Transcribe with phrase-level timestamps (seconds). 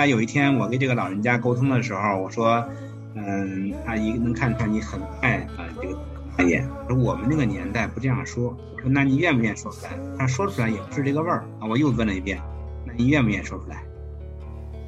[0.00, 2.66] 后来有一天，我跟这个老人家沟通的时候，我说
[3.14, 5.94] ：“嗯，阿姨能看出来你很爱啊这个
[6.38, 6.64] 行业。
[6.88, 8.56] 说我们那个年代不这样说。
[8.76, 9.90] 我说那你愿不愿意说出来？
[10.18, 11.68] 他说出来也不是这个味儿啊。
[11.68, 12.40] 我又问了一遍，
[12.86, 13.82] 那你愿不愿意说出来？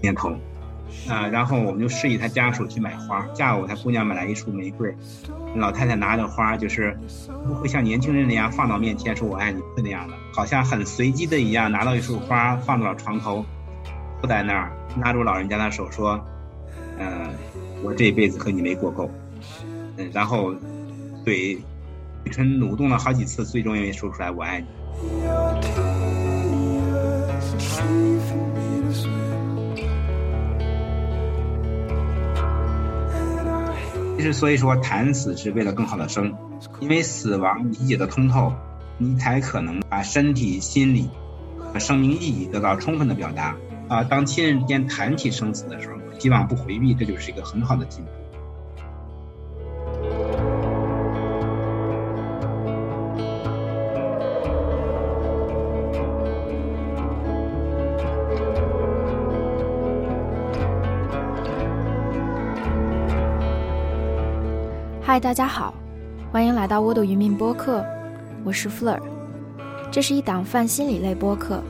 [0.00, 0.34] 点头。
[1.06, 3.26] 啊，然后我们就示意他家属去买花。
[3.34, 4.94] 下午，他姑娘买来一束玫瑰，
[5.54, 6.96] 老太太拿着花，就是
[7.46, 13.44] 不会像年轻人那样放到面前说“我爱你”，不会那样的，好像很随机的一样，拿到一束花放到了床头，
[14.22, 16.24] 坐在那儿，拉住老人家的手说
[16.96, 17.28] ：“嗯，
[17.82, 19.10] 我这辈子和你没过够。”
[19.98, 20.54] 嗯，然后
[21.24, 21.58] 嘴
[22.22, 24.66] 嘴唇蠕动了好几次，最终愿意说出来“我爱你”。
[34.16, 36.32] 其实，所以说谈死是为了更好的生，
[36.78, 38.52] 因为死亡理解的通透，
[38.98, 41.10] 你才可能把身体、心理
[41.58, 43.56] 和生命意义得到充分的表达。
[43.88, 48.10] 啊，当亲人之间谈起生死的时候，希望不回避，这就是一个很好的进步。
[65.04, 65.74] 嗨，大家好，
[66.30, 67.84] 欢迎来到沃朵渔民播客，
[68.44, 68.98] 我是 Fleur，
[69.90, 71.62] 这是一档泛心理类播客，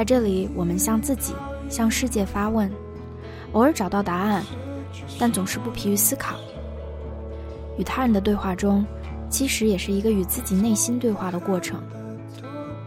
[0.00, 1.34] 在这里我们向自己、
[1.68, 2.72] 向世界发问，
[3.52, 4.42] 偶尔找到答案，
[5.18, 6.36] 但总是不疲于思考。
[7.76, 8.82] 与他人的对话中，
[9.28, 11.82] 其实也是一个与自己内心对话的过程。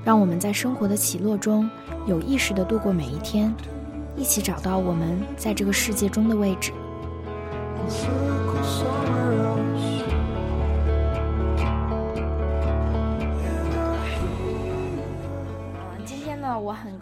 [0.03, 1.69] 让我们在生活的起落中，
[2.07, 3.53] 有意识的度过每一天，
[4.17, 6.71] 一起找到我们在这个世界中的位置。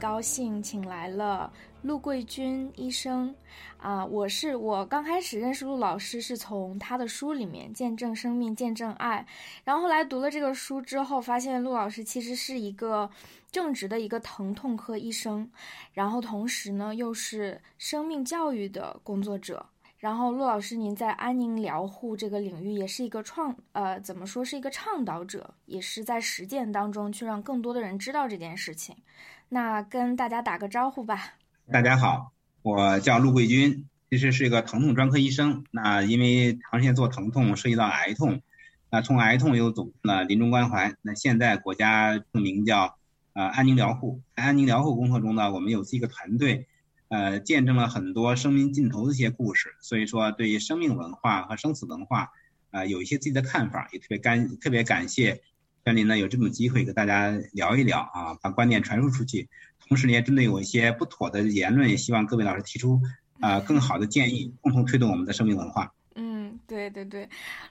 [0.01, 1.53] 高兴请来了
[1.83, 3.35] 陆桂军医生，
[3.77, 9.23] 啊，我是我刚开始认识陆老师是从他的书里面《见证生命，见证爱》，
[9.63, 13.07] 然后后来读了这个书之后，发现陆老师其实是一个
[13.51, 15.47] 正直的一个疼痛科医生，
[15.93, 19.63] 然后同时呢又是生命教育的工作者。
[19.99, 28.95] 然后陆老师您在安宁疗护这个领域也是一个创呃怎么说是一个倡导者，也是在实践当中去让更多的人知道这件事情。
[29.53, 31.33] 那跟大家打个招呼吧。
[31.69, 32.31] 大家好，
[32.61, 35.65] 我叫陆桂军，其实是一个疼痛专科医生。
[35.71, 38.41] 那因为长时间做疼痛，涉及到癌痛，
[38.89, 40.95] 那从癌痛又走了临终关怀。
[41.01, 42.95] 那现在国家证明叫
[43.33, 44.21] 呃安宁疗护。
[44.35, 46.69] 安宁疗护工作中呢，我们有一个团队，
[47.09, 49.75] 呃，见证了很多生命尽头的一些故事。
[49.81, 52.29] 所以说，对于生命文化和生死文化，
[52.69, 55.41] 啊，有一些自己的看法，也特别感特别感谢。
[55.83, 59.49] 这里呢有这种机会跟大家聊一聊啊，把观点传输出去，
[59.87, 63.01] 同时呢也针对有一些不妥的言论，也希望各位老师提出
[63.39, 65.91] 啊更好的建议，共同推动我们的生命文化。
[66.13, 67.27] 嗯，对对对，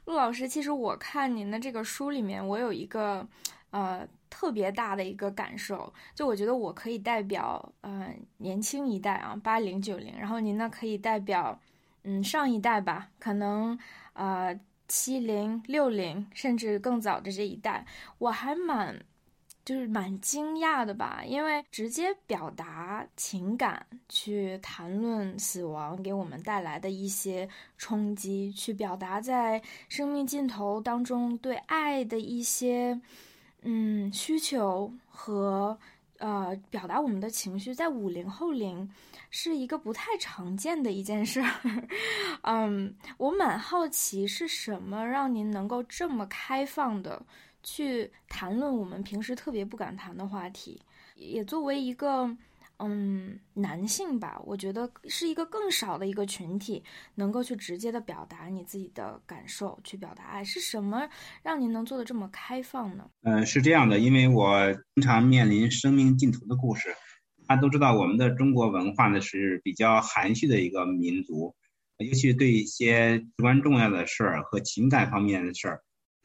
[0.07, 3.25] 陆老师，其实我看您的这个书里面，我有一个
[3.71, 11.61] 呃特别大的一个感受，就我觉得我可以代表呃年轻一代啊，八零九零，然后您呢可以代表
[12.03, 13.79] 嗯上一代吧，可能
[14.15, 14.59] 呃。
[14.93, 17.87] 七零六零甚至更早的这一代，
[18.19, 19.01] 我还蛮，
[19.65, 33.01] 就是蛮惊讶的吧，因为直接表达情感，去谈论死亡给我们带来的一些冲击，去表达在生命尽头当中对爱的一些，
[33.63, 35.79] 嗯需求和。
[36.21, 38.89] 呃，表达我们的情绪，在五零后龄
[39.31, 41.89] 是一个不太常见的一件事儿。
[42.45, 47.23] 嗯，我蛮好奇是什么让您能够这么开放的
[47.63, 50.81] 去谈论我们平时特别不敢谈的话题，
[51.17, 52.37] 也作为一个。
[52.83, 56.83] 嗯，男性吧，我觉得是一个更少的一个群体，
[57.15, 61.07] 能够去直接的表达你自己的感受，去表达爱，是什么
[61.43, 63.11] 让您能做的这么开放呢？
[63.23, 66.89] 嗯，是这样的，因为我经常面临生命尽头的故事，
[67.47, 71.55] 大家都知道我们的中国文化呢是比较含蓄的一个民族，
[71.99, 75.83] 尤其对一些至关重要的事儿和情感方面的事儿，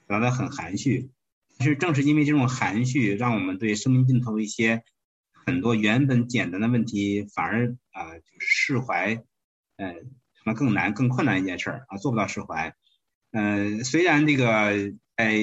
[0.07, 1.09] 表达的很含蓄。
[1.57, 4.83] 其实正是因为这种含蓄，让我们对生命尽头一些。
[5.45, 9.24] 很多原本简单的问题，反而啊，就释怀，
[9.77, 12.74] 呃，成了更难、更困难一件事儿啊，做不到释怀。
[13.31, 15.36] 嗯，虽然这个在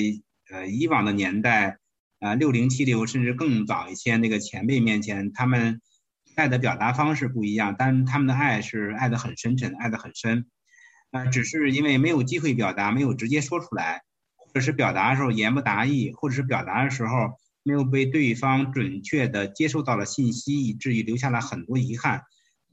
[0.50, 1.78] 呃以往的年代
[2.18, 5.80] 啊，六零七零甚至更早一些那个前辈面前，他们
[6.34, 10.46] 爱的表达方式不一样，但他们的爱是爱的很深沉，爱的很深。
[11.12, 14.02] 啊，只是因为没有机会表达，没有直接说出来，
[14.34, 17.40] 或者是表达的时候言不达意，或者是表达的时候。
[17.62, 22.22] 没有被对方准确的接收到了信息，以至于留下了很多遗憾。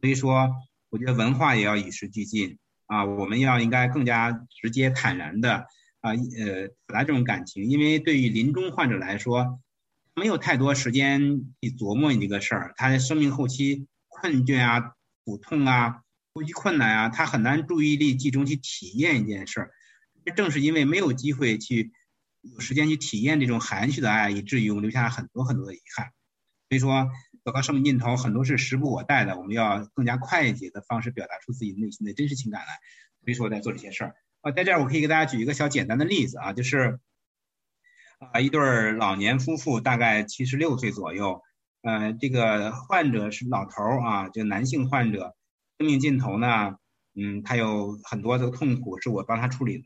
[0.02, 0.50] 所以说，
[0.90, 4.32] 我觉得文化也要与时俱进啊，我们要应该更加
[4.62, 5.68] 直接坦然的
[6.02, 9.60] 啊呃表达这种感情，因为对于临终患者来说，
[10.16, 11.22] 没有太多时间
[11.62, 14.94] 去琢磨这个事儿，他的生命后期困倦啊、
[15.24, 16.02] 苦痛啊、
[16.34, 19.72] 呼吸困难啊，他很难注意力集中去体验一件事儿。
[20.36, 21.92] 正是因为没有机会去
[22.42, 26.12] 有时间去体验这种含蓄的爱，以至于我们留下很多很多的遗憾。
[26.70, 27.10] 所以说，
[27.44, 32.68] 走到生命尽头，很多是时不我待的，我们要更加快捷的方式表达出自己内心的真实情感来。
[33.24, 37.00] 所以说，我在做这些事儿啊，在这儿我可以给大家举一个小简单的例子啊，就是
[38.20, 41.42] 啊，一对老年夫妇，大概七十六岁左右，
[41.82, 45.36] 呃，这个患者是老头儿啊，就男性患者，
[45.80, 46.76] 生命尽头呢，
[47.16, 49.84] 嗯，他有很多的痛苦是我帮他处理的。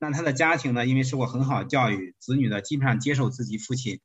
[0.00, 0.86] 那他的家庭呢？
[0.86, 4.00] 因为受过很好教育，子女呢基本上接受自己父亲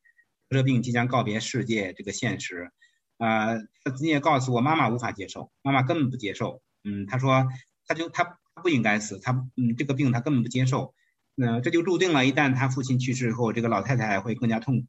[0.49, 2.69] 得病即将告别世界这个现实。
[3.17, 6.61] 啊，子女也告诉我，妈妈无法接受，妈妈根本不接受。
[6.83, 7.47] 嗯，他说，
[7.87, 10.93] 他就他不应该死，他嗯这个病他根本不接受。
[11.33, 14.87] 那这就注定了，一旦他父亲去世以后，这个老太太会更加痛苦。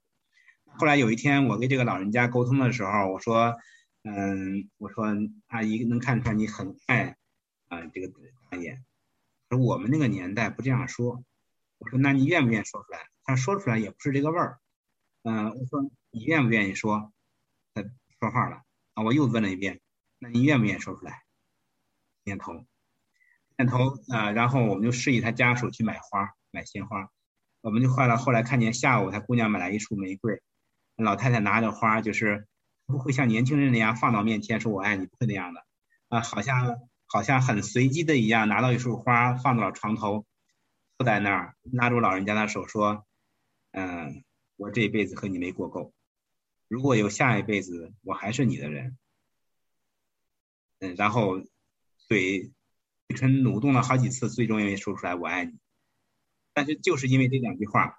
[0.76, 3.54] 后来有一天，我跟这个老人家沟通的时候，我说，
[4.02, 5.04] 嗯，我说
[5.46, 7.16] 阿姨能看出来你很爱
[7.68, 8.12] 啊这个
[8.50, 8.80] 大爷。
[9.48, 11.22] 说我们那个年代不这样说，
[11.78, 13.00] 我说那你愿不愿意说出来？
[13.22, 14.58] 他说出来也不是这个味儿。
[15.22, 17.12] 嗯，我说你愿不愿意说？
[17.74, 17.82] 他
[18.20, 18.62] 说话了
[18.94, 19.80] 啊，我又问了一遍，
[20.18, 21.22] 那你愿不愿意说出来？
[22.24, 22.64] 点头，
[23.56, 27.08] 点头啊，然后我们就示意他家属去买花，买鲜花。
[27.60, 30.40] 我们就坏了后来看见下午他姑娘买来一束玫瑰，
[30.96, 32.46] 老太太拿着花，就是
[32.86, 35.64] 不会像年轻人那样放到面前说我爱你，不会那样的
[36.08, 36.76] 啊，好像。
[37.06, 40.26] 好像很随机的一样，拿到一束花放到了床头，
[40.98, 43.06] 坐在那儿，拉住老人家的手说
[43.72, 44.24] ：“嗯，
[44.56, 45.92] 我这一辈子和你没过够，
[46.68, 48.98] 如果有下一辈子，我还是你的人。”
[50.80, 51.38] 嗯，然后
[52.08, 52.52] 嘴
[53.08, 55.58] 嘴唇蠕动了好几次，最终因为说出来“我爱你”。
[56.52, 57.98] 但是就是因为这两句话，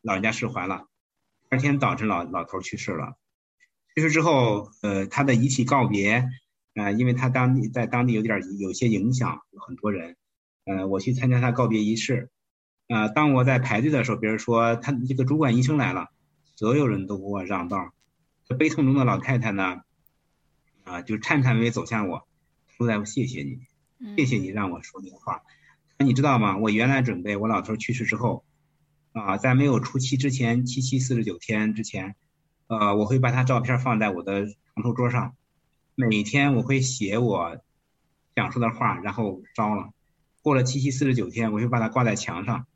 [0.00, 0.88] 老人家释怀了。
[1.50, 3.18] 第二天早晨，老老头去世了。
[3.94, 6.28] 去世之后，呃，他的遗体告别。
[6.74, 10.16] 啊，因为他当地在当地有点有些影响，有很多人，
[10.64, 12.30] 呃，我去参加他告别仪式，
[12.88, 16.08] 啊，当我在排队的时候，别人说他这个主管医生来了，
[16.56, 17.92] 所有人都给我让道，
[18.48, 19.82] 这悲痛中的老太太呢，
[20.82, 22.26] 啊，就颤颤巍巍走向我，
[22.76, 23.60] 说：“大夫，谢谢你，
[24.16, 25.42] 谢谢你让我说这个话。
[25.96, 26.58] 那你知道吗？
[26.58, 28.44] 我原来准备我老头去世之后，
[29.12, 32.16] 啊，在没有出七之前，七七四十九天之前，
[32.66, 35.36] 呃，我会把他照片放在我的床头桌上。”
[35.94, 37.58] 每天我会写我
[38.34, 39.90] 想说的话，然后烧了。
[40.42, 42.66] 过了七七四十九天，我就把它挂在墙上。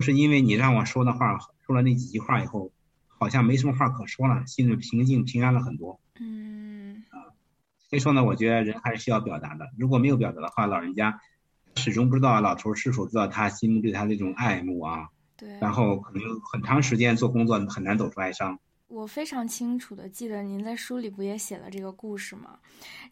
[0.00, 2.72] 是因为你让我说的话，说了那几句话以后，
[3.06, 6.00] 好像没什么话可说了，心里平静平安了很多。
[6.18, 7.04] 嗯。
[7.10, 7.36] 啊，
[7.90, 9.68] 所以说呢，我觉得人还是需要表达的。
[9.76, 11.20] 如果没有表达的话，老人家
[11.76, 15.10] 始终不知道老头是否知道他心中对他那种爱慕啊。
[15.36, 15.58] 对。
[15.60, 18.58] 然后可能很长时间做工作很难走出哀伤。
[18.90, 22.58] 我非常清楚的记得您在书里不也写了这个故事吗？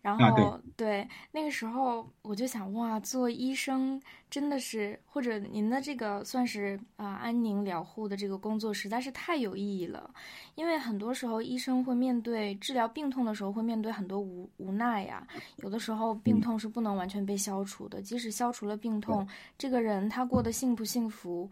[0.02, 10.10] 然后对那个时候我就想哇，做医生真的是，或者您的这个算是啊安宁疗护的这个工作实在是太有意义了。
[10.56, 15.24] 因为很多时候医生会面对治疗病痛的时候会面对很多无无奈呀，
[15.58, 19.26] 有的时候病痛是不能完全被消除的，即使消除了病痛，
[19.56, 21.48] 这个人他过得幸不幸福？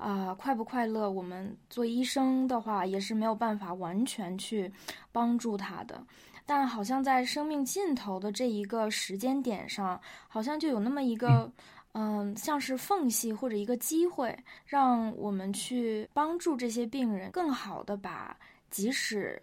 [0.00, 1.10] 啊，快不快乐？
[1.10, 4.72] 我们做医生的话，也是没有办法完全去
[5.12, 6.02] 帮助他的。
[6.46, 11.52] 但好像在生命尽头的这一个时间点上，好像就有那么一个，
[11.92, 18.34] 嗯，像是缝隙或者一个机会，让我们去帮助这些病人，更好的把
[18.70, 19.40] 即使。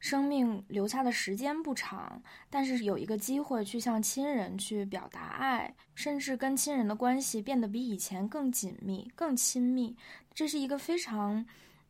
[0.00, 9.94] 生命留下的时间不长，但是有一个机会去向亲人去表达爱，甚至跟亲人的关系变得比以前更紧密、更亲密。
[10.32, 11.44] 这是一个非常，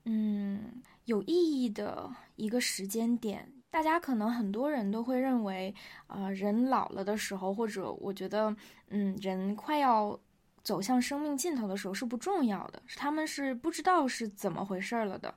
[0.06, 3.48] 嗯，有意义的一个时间点。
[3.70, 5.72] 大家可能很多人都会认为，
[6.08, 8.54] 啊，人老了的时候，或者我觉得，
[8.88, 10.18] 嗯，人快要
[10.64, 15.32] 走向生命尽头的时候是不重要的，他们是不知道是怎么回事了的，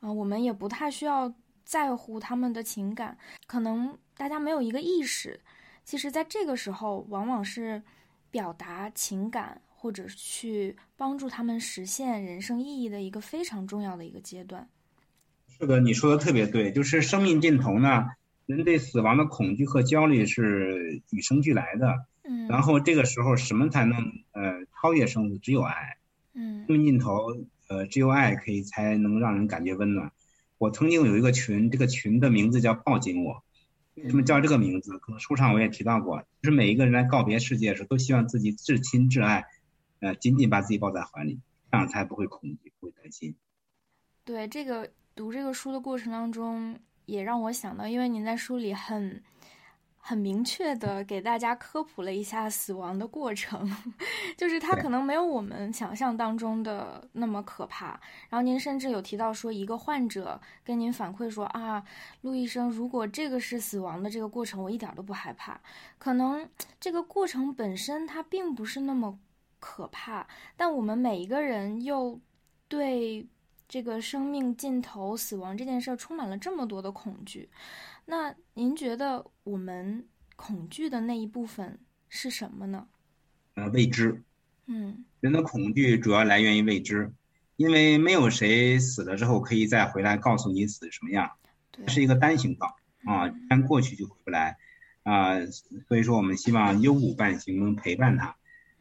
[0.00, 1.32] 啊，我们也不太需要。
[1.66, 5.38] 在乎他们的情感，可能大家没有一个意识。
[5.84, 7.82] 其实，在这个时候，往往是
[8.30, 14.68] 表达情感或者去帮助他们实现人生意义的一个非常重要的一个阶段。
[15.48, 18.06] 是的，你说的特别对，就是生命尽头呢，
[18.46, 22.06] 人对死亡的恐惧和焦虑是与生俱来的。
[22.22, 22.46] 嗯。
[22.48, 23.98] 然后这个时候，什么才能
[24.32, 25.38] 呃超越生死？
[25.38, 25.96] 只有爱。
[26.34, 26.64] 嗯。
[26.66, 27.26] 生命尽头，
[27.68, 30.12] 呃，只有爱可以才能让人感觉温暖。
[30.58, 33.42] 我曾经有一个群，这个群的名字叫“抱紧我”，
[33.94, 34.98] 为什么叫这个名字？
[34.98, 39.44] 可能书上我也提到过，就是每一个人来告别世界的时候，都希望自己至亲至爱，
[40.00, 43.34] 呃，紧紧把自己抱在怀里，这样才不会恐惧，不会担心。
[44.24, 49.22] 对这个读这个书的过程当中，也让我想到，因为您在书里很。
[50.08, 53.68] 很明确的给大家科普了一下死亡的过程，
[54.38, 58.00] 就是它可能没有我们想象当中的那么可怕。
[58.28, 61.82] 然后您甚至有提到说，一个患者跟您反馈说啊，
[62.20, 65.60] 陆医生，如果这个是死亡的这个过程，我一点都不害怕。
[65.98, 66.48] 可能
[66.78, 69.18] 这个过程本身它并不是那么
[69.58, 70.24] 可怕，
[70.56, 72.20] 但我们每一个人又
[72.68, 73.26] 对
[73.68, 77.48] 这个生命尽头、死亡这件事儿充满了这么多的恐惧。
[78.06, 82.88] 那您觉得我们恐惧的那一部分是什么呢？
[83.54, 84.22] 呃，未知。
[84.66, 87.12] 嗯，人的恐惧主要来源于未知，
[87.56, 91.30] 因为没有谁死了之后可以再回来告诉你死什么样，
[91.88, 94.56] 是一个单行道啊，但过去就回不来
[95.02, 95.38] 啊。
[95.88, 98.36] 所以说，我们希望幽谷伴行，能陪伴他。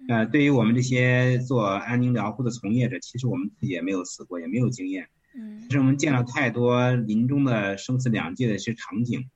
[0.08, 5.10] 呃，对于我们这些做安宁疗护的从业者，其实我们自己也没有死过，也没有经验。
[5.38, 9.30] 嗯，是我们见了太多临终的生死两界的一些场景，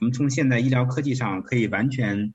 [0.00, 2.32] 我们从现在医疗科技上可以完全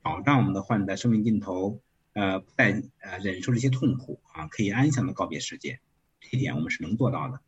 [0.00, 1.80] 保障我们的患者生命尽头，
[2.12, 5.80] 呃，不再呃忍受这些痛苦啊，可以安详的告别世界，
[6.20, 7.40] 这一点我们是能做到的。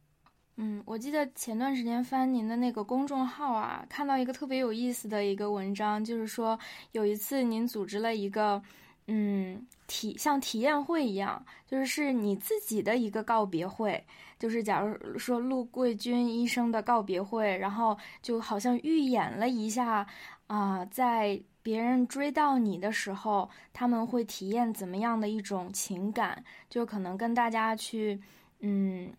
[0.56, 6.58] 嗯，我记得前段时间翻您的那个公众号啊，看到一个特别有意思的一个文章，就是说
[6.90, 8.62] 有一次您组织了一个。
[9.06, 14.02] 嗯，体像体验会一样，就是是你自己的一个告别会，
[14.38, 20.06] 就是假如说陆桂军医生的告别会，然后就好像预演了一下
[20.46, 28.18] 啊，在别人追到你的时候，他们会体验怎么样的一种情感，就可能跟大家去
[28.60, 29.12] 嗯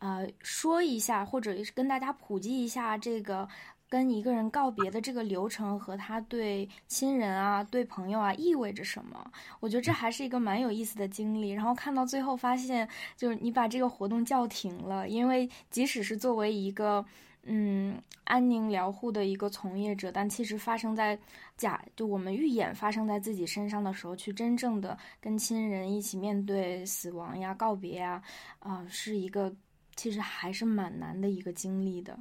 [0.00, 3.48] 呃说一下，或者跟大家普及一下这个。
[3.88, 9.30] 跟一个人告别的这个流程和他对亲人啊、对朋友啊意味着什么？
[9.60, 11.50] 我觉得这还是一个蛮有意思的经历。
[11.50, 17.04] 然后看到最后发现，就是你把这个活动叫停了，因为即使是作为一个
[17.44, 21.16] 嗯安宁疗护的一个从业者，但其实发生在
[21.56, 28.20] 假就我们预演发生在自己身上的时候，去真正的跟亲人一起面对死亡呀、告别呀，
[28.58, 29.54] 啊，是一个
[29.94, 32.18] 其实还是蛮难的一个经历的。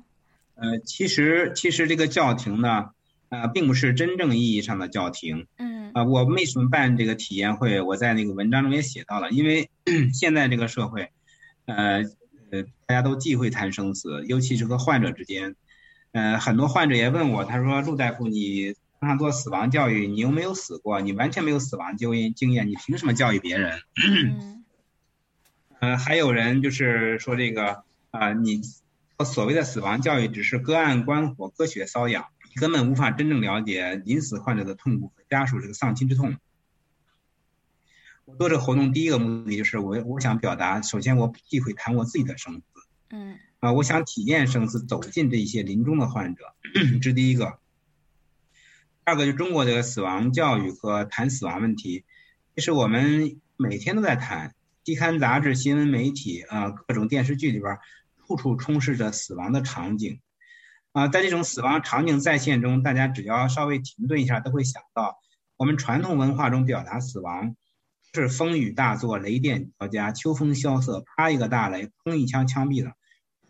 [0.56, 2.90] 呃，其实其实这个叫停呢，
[3.30, 5.48] 呃，并不是真正意义上的叫停。
[5.58, 5.92] 嗯。
[5.94, 7.80] 啊，我为什么办这个体验会？
[7.82, 9.70] 我在那个文章中也写到了，因为
[10.12, 11.12] 现在这个社会，
[11.66, 12.04] 呃
[12.50, 15.56] 呃，大家都忌讳谈生死，尤其是和患者之间。
[16.12, 23.80] 呃，很多患者也问我，他说：“陆大夫，你经常做死亡教育，你又没有死过，你完全没有死亡经验经验，你凭什么教育别人？”
[24.26, 24.64] 嗯。
[25.80, 28.62] 呃，还有人就是说这个啊，你。
[29.24, 36.38] 所谓的死亡教育只是隔岸观火、割雪搔痒，根本无法真正了解临死患者的痛苦和家属这个丧亲之痛。
[38.26, 42.64] 我做这个活动第一个目的就是我我想表达，首先我忌讳谈我自己的生死，
[43.10, 47.60] 嗯，啊，我想体验生死，走进这些临终的患者，这是第一个。
[49.06, 52.06] 第二个就中国的死亡教育和谈死亡问题，
[52.56, 57.78] 其实我们每天都在谈，期刊杂志、新闻媒体啊，各种电视剧里边。
[58.26, 60.22] 处处充斥着死亡的场景，
[60.94, 65.18] 啊，在这种死亡场景再现中，大家只要稍微停顿一下，都会想到
[65.58, 67.56] 我们传统文化中表达死亡
[68.14, 72.94] 是风雨大作、雷电交加、秋风萧瑟、啪一个大雷、砰一枪枪毙了，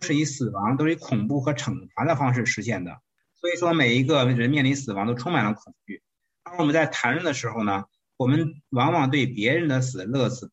[0.01, 2.99] 是以死亡都是以恐怖和惩罚的方式实现的。
[3.35, 6.01] 所以说，每一个人面临死亡都充满了恐惧。
[6.43, 7.83] 而我们在谈论的时候呢，
[8.17, 10.51] 我们往往对别人的死乐此。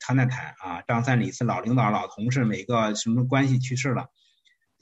[0.00, 4.08] 谈谈谈啊，张三李四老领导老同事，每个什么关系去世了？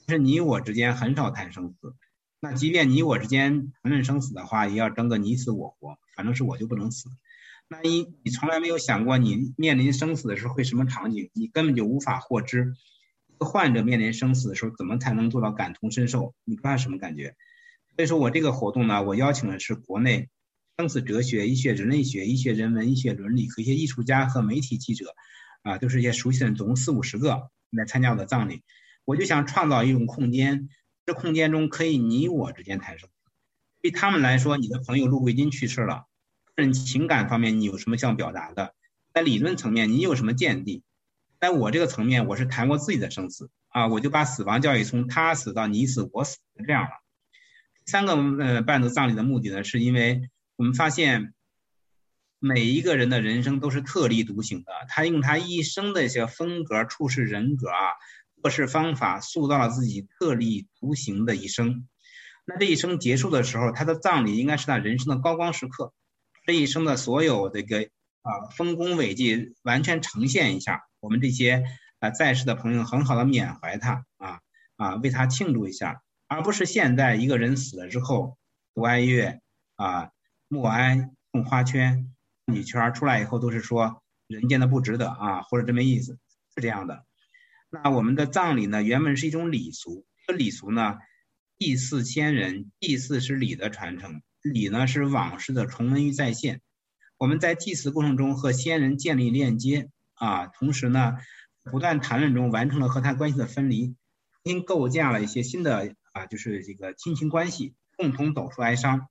[0.07, 1.95] 但是你我之间很少谈生死。
[2.41, 7.11] 那即便你我之间谈论生死的话，也要争个你死我活，反正是我就不能死。
[7.69, 11.31] 那你你从来没有想过，你面临生死的时候会什么场景？
[11.35, 12.73] 你根本就无法获知。
[13.41, 16.35] 患者面临生死的时候，怎么才能做到感同身受？
[16.45, 17.35] 你不知道什么感觉？
[17.97, 20.29] 所以说我这个活动呢，我邀请的是国内。
[20.79, 25.13] 生死哲学、医学人类学、医学人文、医学伦理和一些艺术家和媒体记者，
[25.63, 28.63] 啊，都是一些熟悉的人，总共四五十个来参加我的葬礼。
[29.05, 30.69] 我就想创造一种空间，
[31.05, 33.09] 这空间中可以你我之间谈生。
[33.83, 36.05] 对他们来说，你的朋友陆桂金去世了，
[36.55, 38.73] 个人情感方面你有什么想表达的？
[39.13, 40.85] 在理论层面你有什么见地？
[41.41, 46.91] 在我这个层面，我是谈过自己的生死啊，我就把死亡教育从他死到你死我死这样了。
[47.85, 50.31] 三个呃办的葬礼的目的呢，是因为。
[50.59, 51.35] 我们发现，
[52.41, 54.73] 每一个人的人生都是特立独行的。
[54.89, 57.77] 他用他一生的一些风格、处事人格啊、
[58.43, 61.87] 做事方法，塑造了自己特立独行的一生。
[62.45, 65.93] 那这一生结束的时候，他的葬礼应该是他人生的高光时刻，
[66.45, 67.89] 这一生的所有这个
[68.23, 71.63] 啊丰功伟绩完全呈现一下，我们这些
[72.01, 74.41] 啊在世的朋友很好的缅怀他啊
[74.75, 78.37] 啊为他庆祝一下，而不是现在一个人死了之后，
[78.75, 79.39] 读哀乐
[79.77, 80.11] 啊
[80.49, 82.13] 默哀送花圈
[82.47, 86.19] 女圈出来以后都是说人间的不值得啊或者这么意思
[86.55, 87.05] 是这样的。
[87.71, 90.99] 那我们的葬礼呢，原本是一种礼俗，这礼俗呢。
[91.59, 96.61] 祭祀先人，祭祀是礼的传承，礼呢是往事的重温与再现。
[97.17, 101.17] 我们在祭祀过程中和先人建立链接啊，同时呢，
[101.65, 103.97] 不断谈论中完成了和他关系的分离，重
[104.45, 109.09] 新构建了一些新的啊，就是这个亲情关系，共同走出哀伤。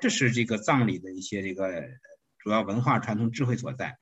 [0.00, 1.82] 这是这个葬礼的一些这个
[2.38, 3.98] 主要文化传统智慧所在。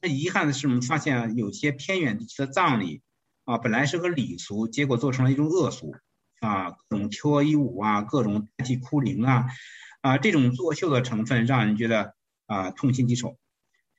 [0.00, 3.02] 那遗憾的是，我们发现有些偏远地区的葬礼
[3.44, 5.94] 啊，本来是个礼俗，结果做成了一种恶俗。
[6.40, 9.46] 啊，各种脱衣舞啊，各种代替哭灵啊，
[10.00, 13.38] 啊，这种作秀的成分让人觉得啊痛心疾首。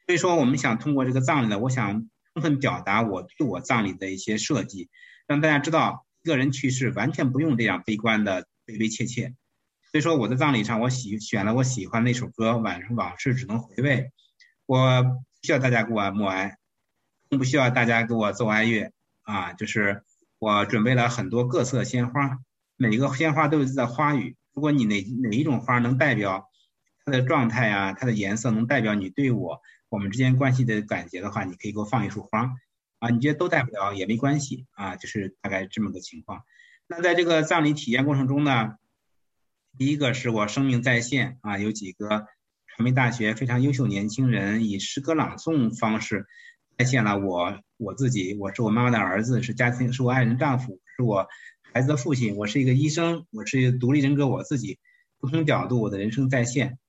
[0.05, 4.89] 所以说，我们想通过这个葬礼呢，我想充分表达我对我葬礼的一些设计，
[5.25, 9.33] 让大家知道，一个人去世完全不用这样悲观的悲悲切切。
[9.93, 13.97] 所以说，我的葬礼上，我喜选了我喜欢那首歌《晚上往事只能回味》，
[14.65, 15.05] 我
[15.41, 16.57] 需要大家给我默哀，
[17.29, 20.03] 更不需要大家给我奏哀乐啊，就是。
[20.39, 22.37] 我准备了很多各色鲜花，
[22.75, 24.35] 每个鲜花都有自己的花语。
[24.51, 26.49] 如果你哪哪一种花能代表
[27.05, 32.51] 它的状态啊，它的颜色能代表你对我我们之间关系的感觉的话，你可以给我放一束花
[32.99, 33.09] 啊。
[33.09, 36.41] 你觉得都代表也没关系啊，就是大概这么个情况。
[36.87, 38.75] 那在这个葬礼体验过程中呢，
[39.77, 42.27] 第一个是我生命在线啊，有几个
[42.67, 46.27] 传媒大学非常优秀年轻人以诗歌朗诵方式。
[46.77, 51.27] 再现了我我自己，我是我妈妈的儿子，是家庭，是我爱人丈夫，是我
[51.71, 54.79] 孩子的父亲，我是一个医生，我是一个独立人格，我自己
[55.19, 56.79] 不同角度，我的人生再现。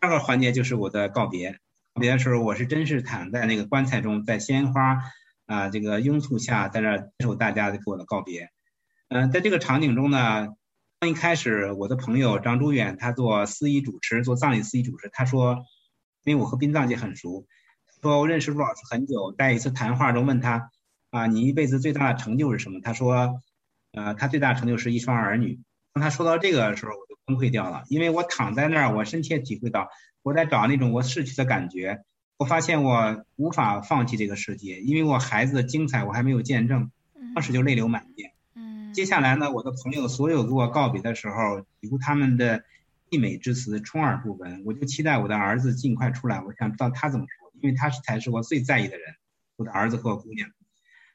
[0.00, 1.58] 第二个环节就是我的告别，
[1.94, 4.98] 告别的时候，我是真是躺在那个棺材中，在鲜花
[5.46, 8.50] 啊这个拥簇下，在这接受大家的给我的告别。
[9.08, 10.48] 嗯，在这个场景中呢，
[11.08, 15.64] 一开始，我的朋友张朱远他做司仪主持，做葬礼司仪主持，他说，
[16.22, 17.44] 因为我和殡葬界很熟。
[18.00, 20.70] 说我认识陆老师很久，在一次谈话中问他，
[21.10, 22.78] 啊，你一辈子最大的成就是什么？
[22.80, 23.40] 他说，
[23.90, 25.58] 呃，他最大的成就是一双儿女。
[25.92, 29.88] 当他说到这个时候，我就崩溃掉了，因为我躺在那儿，我深切体会到
[30.22, 32.04] 我在找那种我逝去的感觉。
[32.36, 36.92] 我发现我无法放弃这个世界，因为我孩子的精彩我还没有见证，
[37.34, 38.31] 当时就泪流满面。
[38.92, 42.62] 接下来呢，我的朋友所有给我告别的时候，几乎他们的
[43.08, 44.62] 溢美之词充耳不闻。
[44.66, 47.50] 我就期待我的儿子尽快出来，我想知道他怎么说。
[47.60, 49.14] 因为他是才是我最在意的人，
[49.56, 50.50] 我的儿子和我姑娘。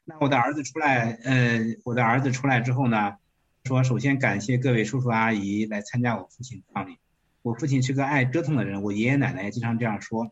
[0.05, 3.17] 那我的儿子出来，呃，我的儿子出来之后呢，
[3.65, 6.97] 说首先感谢各位叔叔阿姨来参加我父亲葬礼。
[7.41, 10.31] 我父亲是个爱折腾的人，我爷爷奶奶也经常这样说。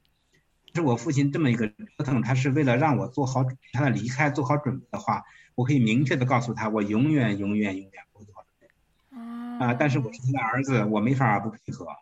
[0.74, 5.24] 是我父亲这么一个折腾，他是为了让我做好他的离开做好准备的话，
[5.56, 9.66] 我可以明确的告诉他，我永远永远永远不会做好准备。
[9.66, 11.96] 啊，但是我是他的儿子，我没法不配合啊，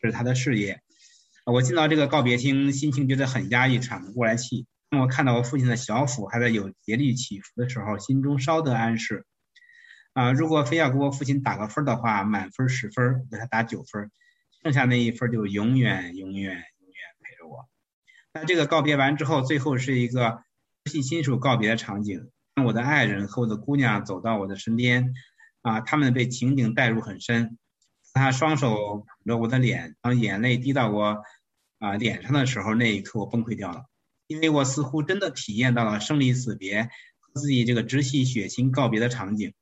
[0.00, 0.80] 这是他的事业。
[1.44, 4.66] 我进到这个告别厅，心情觉得很压抑，喘不过来气。
[4.90, 9.26] 当我看到我父亲的小腹还在有竭力起伏的时候，心中稍得安适。
[10.12, 14.12] 啊，如果非要给我父亲打个分的话，满分十分，我给他打九分，
[14.62, 16.62] 剩下那一分就永远永远永远
[17.20, 17.68] 陪着我。
[18.32, 20.44] 那这个告别完之后，最后是一个
[20.84, 22.30] 亲亲属告别的场景，
[22.62, 25.12] 我的爱人和我的姑娘走到我的身边，
[25.62, 27.58] 啊，他们被情景带入很深。
[28.12, 31.24] 他双手捧着我的脸，当眼泪滴到我
[31.80, 33.86] 啊脸上的时候，那一刻我崩溃掉了，
[34.28, 39.52] 因为我似乎真的体验到了生离死别和自己这个直系血亲告别的场景。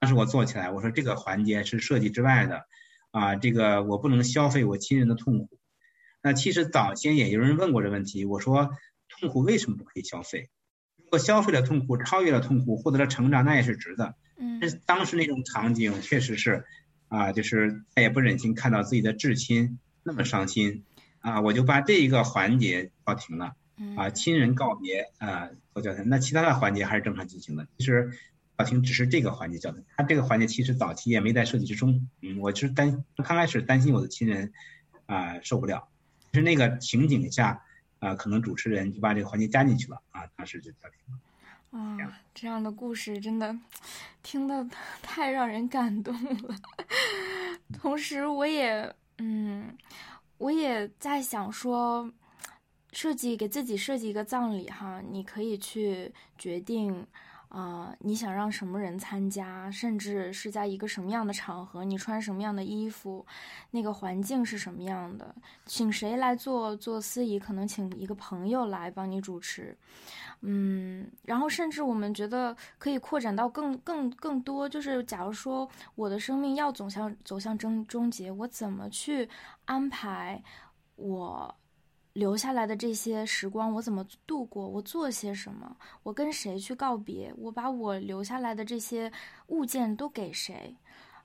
[0.00, 2.66] 当时我坐起来，我说这个环节是设计之外的，
[3.10, 5.58] 啊，这个我不能消费我亲人的痛苦。
[6.22, 8.68] 那其实早先也有人问过这问题，我说
[9.08, 10.50] 痛苦为什么不可以消费？
[11.18, 14.14] 消费了痛苦，超越了痛苦，获得了成长，那也是值的。
[14.36, 16.64] 嗯，但是当时那种场景确实是。
[17.06, 20.82] 啊，就是再也不忍心看到自己的至亲那么伤心，
[21.20, 23.54] 啊，我就把这一个环节叫停了，
[23.96, 27.68] 啊，亲人告别啊都叫停，那其他的环节还是正常进行的。
[27.78, 28.10] 其实
[28.58, 34.52] 叫停只是这个环节叫停，他这个环节其实早期也没在设计之中，嗯，我是担刚开始担心我的亲人
[35.06, 35.86] 啊受不了，
[36.32, 37.62] 是那个情景下
[38.04, 41.18] 啊，可能主持人就把这个环节加进去了，啊，当时就叫停了。
[42.04, 43.56] 啊，这样的故事真的
[44.22, 44.64] 听得
[45.02, 46.54] 太让人感动了。
[47.72, 49.76] 同时，我也嗯，
[50.38, 52.08] 我也在想说，
[52.92, 57.06] 设计给自己设计一个葬礼哈，你可以去决定
[57.54, 63.24] 啊，你想让什么人参加，甚至是在一个什么样的场合，你穿什么样的衣服，
[63.70, 65.32] 那个环境是什么样的，
[65.64, 69.78] 请谁来做做司仪，可能请一个朋友来帮你主持，
[70.40, 79.28] 嗯，然后甚至我们觉得可以扩展到更更更多，就是假如说我的生命要走向走向终终结，我怎么去
[79.64, 80.42] 安排
[80.96, 81.54] 我。
[82.14, 84.66] 留下来的这些时光，我怎么度过？
[84.66, 85.76] 我做些什么？
[86.02, 87.34] 我跟谁去告别？
[87.36, 89.12] 我把我留下来的这些
[89.48, 90.76] 物件都给谁？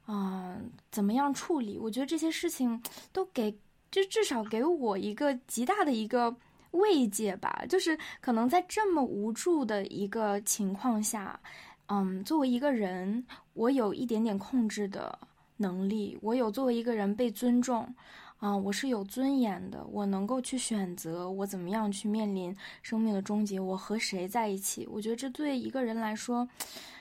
[0.05, 0.57] 啊，
[0.91, 1.77] 怎么样处理？
[1.77, 2.81] 我觉得这些事情
[3.13, 3.55] 都给，
[3.91, 6.35] 就至少给我一个极大的一个
[6.71, 7.63] 慰藉吧。
[7.69, 11.39] 就是可能在这么无助的一个情况下，
[11.85, 13.23] 嗯，作为一个人，
[13.53, 15.19] 我有一点点控制的
[15.57, 17.93] 能力，我有作为一个人被尊重。
[18.39, 24.87] 啊，我是有尊严的，我能够去选择我怎么样去面临生命的终结，我和谁在一起？
[24.87, 26.47] 我觉得这对一个人来说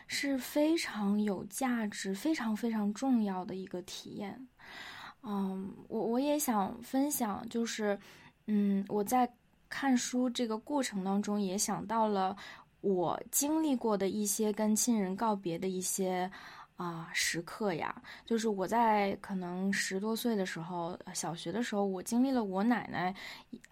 [0.08, 4.48] 是非常有价值、非常非常重要的一个体验。
[5.22, 7.96] 嗯，我我也想分享，就是，
[8.46, 9.30] 嗯，我在
[9.68, 12.36] 看书这个过程当中，也想到了
[12.80, 16.28] 我经历过的一些跟亲人告别的一些。
[16.78, 17.92] 啊，时刻呀，
[18.24, 23.12] 就是我在可能十多岁的时候，小学的时候，我经历了我奶奶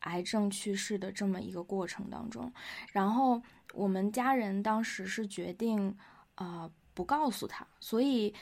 [0.01, 2.53] 癌症去世的这么一个过程当中，
[2.91, 3.41] 然后
[3.75, 5.97] 我们家人当时是决定，
[6.35, 8.35] 啊，不告诉他，所以，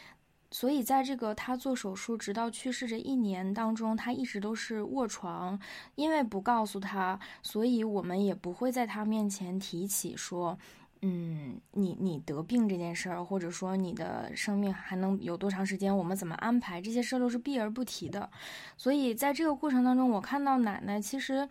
[0.51, 5.61] 所以在这个他做手术直到去世这一年当中，他一直都是卧床，
[5.95, 10.59] 因为不告诉他，所以我们也不会在他面前提起说。
[11.07, 18.31] 嗯，你你得病这件事儿，或者说你的生命还能有多长时间，我们怎么安排这些事儿都是避而不提的。
[18.79, 21.47] 所以在这个过程当中，我看到奶奶其实，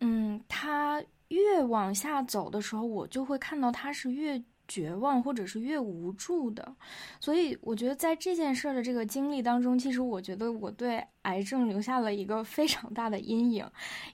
[0.00, 6.74] 嗯，她越往下走的时候，我就会看到她是越绝望或者是越无助的。
[7.20, 13.64] 所以我觉得在这件事儿的这个经历当中，其实我觉得我对癌症留下了一个非常大的阴影。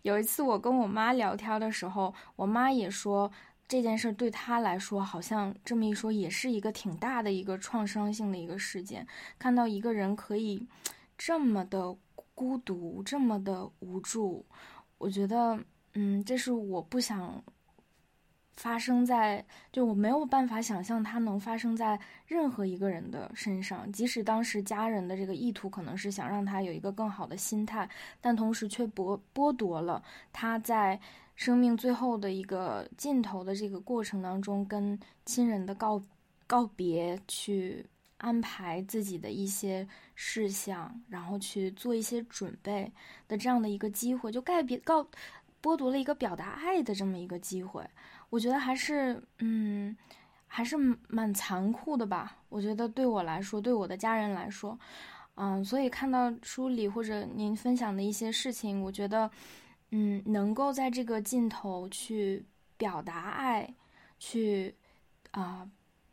[0.02, 3.32] 有一次我跟我妈聊天的时候，我妈也说。
[3.74, 9.04] 这件事对他来说，好像这么一说，也是一个挺大的一个创伤性的一个事件。
[9.36, 10.64] 看到一个人可以
[11.18, 11.92] 这么的
[12.36, 14.46] 孤独，这么的无助，
[14.96, 15.58] 我觉得，
[15.94, 17.42] 嗯，这是我不想
[18.52, 23.90] 发生在，就我没有办法想象它能发生在任何一个人的身上。
[23.90, 30.00] 即使当时家人的这个意图可能是想让他有一个更好的心态，但同时却剥剥夺了
[30.32, 31.00] 他在。
[31.34, 36.00] 生命最后的一个尽头的这个过程当中，跟亲人的告
[36.46, 37.84] 告别，去
[38.18, 42.90] 安排自己的一些事项，然后去做一些准备
[43.26, 45.04] 的这样的一个机会，就告别告
[45.60, 47.84] 剥夺了一个表达爱的这么一个机会。
[48.30, 49.96] 我觉得还是嗯，
[50.46, 50.76] 还是
[51.08, 52.36] 蛮残酷的吧。
[52.48, 54.78] 我觉得对我来说，对我的家人来说，
[55.34, 59.28] 嗯，所以看到书里或者您分享的一些事情，我觉得。
[59.90, 62.44] 嗯，能够在这个尽头去
[62.76, 63.72] 表达爱，
[64.18, 64.74] 去
[65.30, 65.70] 啊，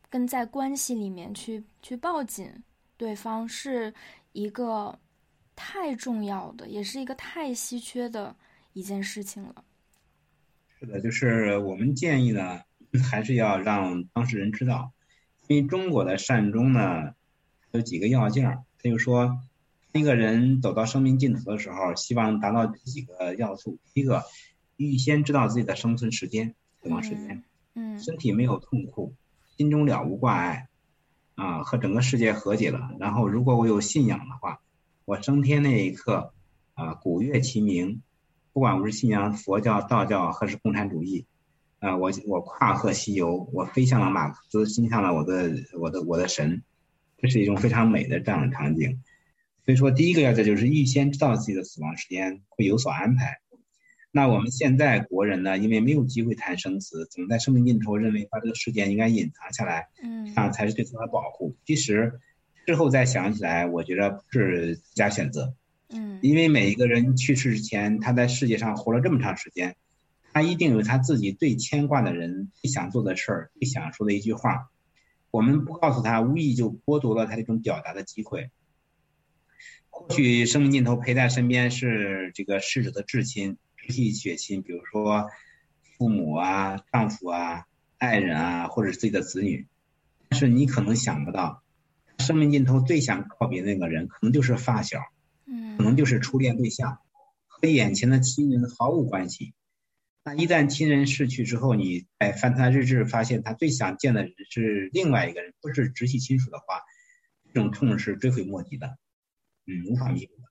[0.09, 2.51] 跟在关系里面去去抱紧
[2.95, 3.91] 对方，是
[4.33, 4.99] 一个
[5.55, 8.35] 太重要的，也是一个太稀缺的
[8.73, 9.63] 一件事情了。
[10.79, 12.61] 是的，就是我们建议呢，
[13.09, 14.91] 还是要让当事人知道，
[15.47, 17.15] 因为中国的善终呢
[17.71, 18.45] 有几个要件，
[18.77, 19.39] 他就说。
[19.93, 24.23] 一个人走到生命尽头的时候，希望达到几个要素：第一个，
[24.77, 27.43] 预先知道自己的生存时间、死亡时间，
[27.75, 29.13] 嗯，身体没有痛苦，
[29.57, 30.67] 心中了无挂碍，
[31.35, 32.91] 啊，和整个世界和解了。
[32.99, 34.61] 然后，如果我有信仰的话，
[35.03, 36.33] 我升天那一刻，
[36.73, 38.01] 啊，鼓乐齐鸣，
[38.53, 41.25] 不管我是信仰佛教、道教还是共产主义，
[41.79, 46.63] 啊，我我跨鹤西游，我飞向了马克思，心向了我的我的我的神，
[47.17, 49.01] 这是一种非常美的这样的场景。
[49.63, 53.37] 所以说，第一个要求就是预先知道自己的死亡时间，会有所安排。
[54.11, 61.55] 那我们现在国人呢，因为没有机会谈生死，总在生命尽头认为把这个事件应该隐藏下来，嗯，这样才是对他的保护。
[61.65, 62.19] 其实
[62.65, 65.53] 事后再想起来，我觉得不是佳选择，
[65.89, 69.77] 嗯，因为每一个人去世之前，他在世界上活了这么长时间，
[70.33, 74.69] 他一定有他自己最牵挂的人、最想做的事儿、最想说的一句话。
[75.29, 78.49] 我们不告诉他，无意就剥夺了他这种表达的机会。
[80.07, 85.29] 或许生命尽头陪在身边是这个逝者的至亲、直系血亲，比如说
[85.95, 87.65] 父母啊、丈夫啊、
[87.99, 89.67] 爱人啊，或者是自己的子女。
[90.27, 91.63] 但是你可能想不到，
[92.17, 94.99] 生命尽头最想告别那个人，可能就是发小，
[95.45, 96.97] 嗯，可能就是初恋对象，
[97.47, 99.53] 和眼前的亲人毫无关系。
[100.23, 106.81] 那一旦亲人逝去之后，你再翻他日志，发现他最想见的人是另外一个人，不是直系亲属的话，
[107.53, 108.97] 这种痛是追悔莫及的，
[109.65, 110.43] 嗯，无法弥补的。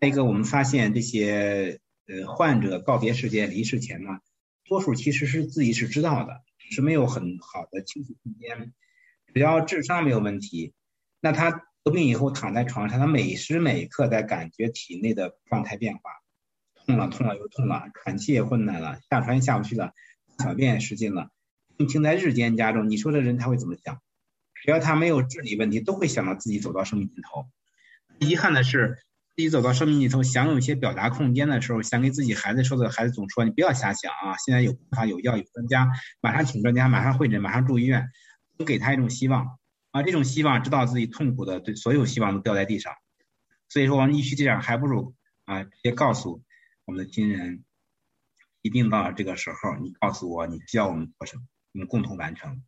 [0.00, 4.20] 再一个，我们发现这些呃患者告别世界、离世前呢，
[4.64, 8.72] 多数其实是自己是知道的，是没有很好的清醒空间。
[9.34, 10.72] 只要智商没有问题，
[11.20, 11.50] 那他
[11.82, 16.00] 得病以后躺在床上，他每时每刻在感觉体内的状态变化。
[16.86, 19.92] 痛了，痛了又痛了，喘气也困难了，下床下不去了，
[20.38, 21.30] 小便也失禁了，
[21.76, 22.88] 病情在日渐加重。
[22.88, 24.00] 你说这人他会怎么想？
[24.54, 27.48] 只要他没有智力问题，都会想到自己走到生命尽头。
[28.20, 28.98] 遗憾的是，
[29.36, 34.36] 自己走到生命尽头，想有一些表达空间的时候，想给自己孩子说的，孩子总说你不要瞎想啊！
[34.36, 35.88] 现在有办法，有药，有专家，
[36.20, 38.08] 马上请专家，马上会诊，马上住医院，
[38.56, 39.58] 都给他一种希望
[39.90, 40.02] 啊！
[40.02, 42.92] 这种希望知道自己痛苦的，对所有希望都掉在地上。
[43.68, 46.42] 所以说，与其这样，还不如啊，直接告诉。
[46.86, 47.64] 我们的亲人
[48.62, 51.42] 一病到了这个时候，你告诉我你需要我们做什么，
[51.74, 52.62] 我们共同完成。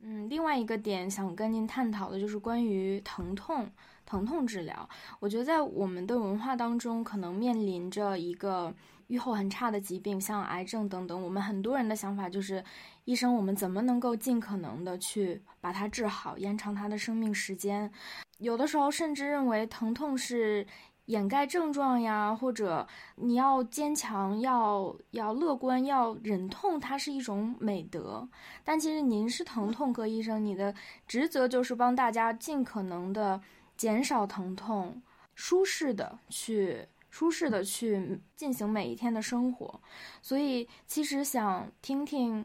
[0.00, 3.70] 嗯，另外一个点想跟您探讨的就是关于疼痛、
[4.06, 4.88] 疼痛治疗。
[5.20, 8.72] 我觉得在我们的文化当中，可能面临着一个
[9.08, 11.20] 预后很差的疾病，像癌症等等。
[11.20, 12.64] 我们很多人的想法就是，
[13.04, 17.90] 医生，我们怎么能够尽可能的去把它治好，延长它的生命时间？
[18.38, 20.66] 有的时候甚至认为疼痛是。
[21.06, 28.28] 掩盖症状呀，或者你要坚强，要要乐观，要忍痛，它是一种美德。
[28.64, 30.74] 但其实您是疼痛科医生，你的
[31.06, 33.40] 职责就是帮大家尽可能的
[33.76, 35.02] 减少疼痛，
[35.34, 39.80] 舒适的去舒适的去进行每一天的生活。
[40.22, 42.44] 所以其实想听听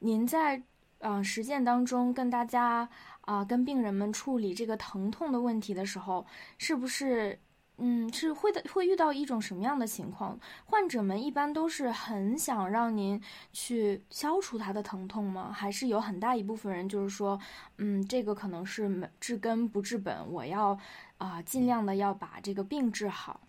[0.00, 0.62] 您在
[0.98, 2.88] 嗯实践当中跟大家
[3.22, 6.26] 啊跟病人们处理这个疼痛的问题的时候，
[6.58, 7.38] 是不是？
[7.78, 10.38] 嗯，是会的，会遇到一种什么样的情况？
[10.64, 13.20] 患者们一般都是很想让您
[13.52, 15.50] 去消除他的疼痛吗？
[15.52, 17.40] 还是有很大一部分人就是说，
[17.78, 20.78] 嗯，这个可能是治根不治本，我要
[21.16, 23.40] 啊尽量的要把这个病治好。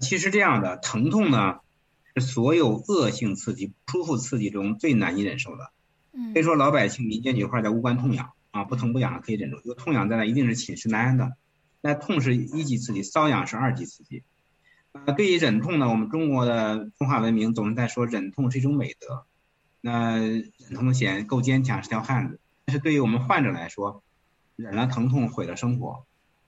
[0.00, 1.60] 其实这样的疼痛呢，
[2.14, 5.70] 是所有恶性刺激、不舒服刺激中最难以忍受的。
[6.12, 11.32] 嗯，所以说老百姓民间有句话叫“无关痛痒”，啊，不疼不痒可以忍住，有痛痒在那一定是寝食难安的。
[11.80, 14.24] 那痛是一级刺激，瘙痒是二级刺激。
[15.06, 19.26] 那，对于忍痛呢，我们中国的中华文明总是在说忍痛是一种美德。
[19.80, 22.40] 那忍痛显够坚强是条汉子。
[22.64, 24.02] 但是对于我们患者来说，
[24.56, 26.04] 忍了疼痛毁了生活。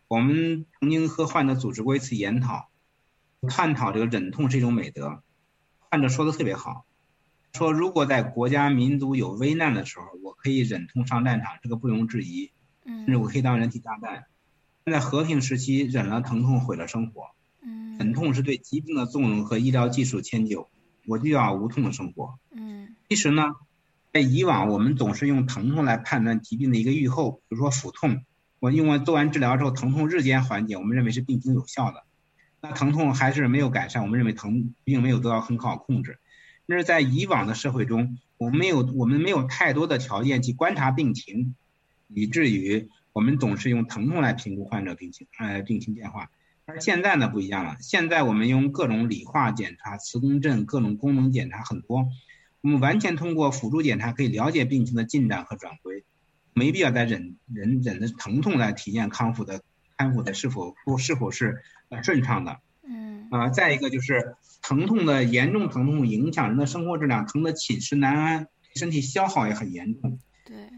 [0.09, 2.69] 我们曾经和患者组织过一次研讨，
[3.49, 5.23] 探讨这个忍痛是一种美德。
[5.79, 6.85] 患者说的特别好，
[7.53, 12.51] 说如果在国家民族有危难的时候，我可以忍痛上战场，这个不容置疑。
[12.85, 14.25] 嗯，甚至我可以当人体炸弹。
[14.85, 17.27] 在和平时期，忍了疼痛毁了生活。
[17.63, 20.69] 嗯，忍痛是对疾病的纵容和医疗技术迁就，
[21.07, 22.39] 我就要无痛的生活。
[22.51, 23.45] 嗯，其实呢，
[24.13, 28.25] 在以往我们总是用疼痛来判断疾病的一个预后，比如说腹痛，
[28.59, 32.05] 我用完做完治疗之后，疼痛日间缓解，我们认为是病情有效的。
[32.63, 36.19] 那疼痛还是没有改善，我们认为疼并没有得到很好控制。
[36.67, 41.55] 那是在以往的社会中，我们没有我们没有太多的条件去观察病情，
[42.09, 42.89] 以至于。
[43.13, 46.31] 我们总是用疼痛来评估患者病情，呃，病情变化。
[46.67, 52.07] 而现在呢不一样了，现在我们用各种理化检查、磁共振、各种功能检查很多，
[52.61, 56.05] 我们完全通过辅助检查可以了解病情的进展和转归，
[56.53, 59.63] 没必要再忍忍忍着疼痛来体验康复的
[59.97, 62.59] 康复的是否不是否是呃顺畅的。
[62.87, 63.27] 嗯。
[63.31, 68.47] 啊，再一个就是疼痛的严重疼痛影响人的生活质量，疼得寝食难安，
[68.77, 70.19] 身体消耗也很严重。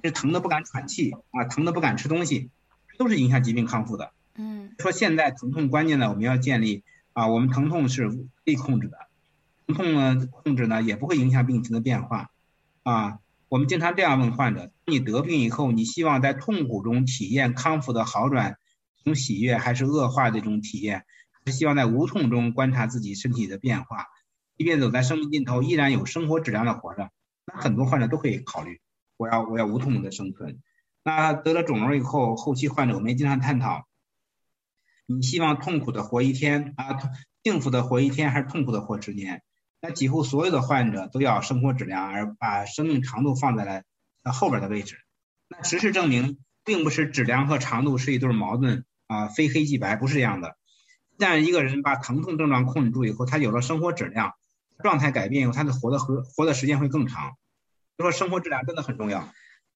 [0.03, 2.51] 对，是疼的不敢喘气啊，疼的不敢吃东西，
[2.99, 4.12] 都是影响疾病康复的。
[4.35, 8.99] 嗯，说现在疼痛观念呢，我们要建立啊，我们疼痛是可以控制的，
[9.67, 12.31] 疼痛呢控制呢也不会影响病情的变化
[12.83, 13.19] 啊。
[13.49, 18.57] 我们经常这样问患者：你得病以后，你希望在痛苦中体验康复的好转，
[19.03, 21.05] 一种喜悦，还是恶化的一种体验？
[21.45, 24.07] 是希望在无痛中观察自己身体的变化，
[24.57, 27.11] 即便走在生命尽头，依然有生活质量的活着？
[27.45, 28.81] 那很多患者都可以考虑。
[29.23, 30.59] 我要我要无痛的生存，
[31.05, 33.87] 那得了肿瘤以后，后期患者我们也经常探讨，
[35.07, 36.99] 你希望痛苦的活一天啊，
[37.45, 39.43] 幸福的活一天，还是痛苦的活十年？
[39.81, 44.97] 那几乎所有的患者都要生活质量，而把生命长度放在了后边的位置。
[45.49, 50.57] 那实事证明，并不是质量和长度是一对矛盾啊，非黑即白，不是这样的。
[51.17, 54.33] 一旦一个人把疼痛症状控制住以后，他有了生活质量，
[54.83, 57.37] 状态改变以后，他的活的活活的时间会更长。
[57.99, 59.29] 就说生活质量真的很重要，